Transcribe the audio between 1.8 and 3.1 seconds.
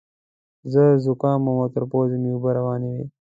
پوزې مې اوبه روانې وې.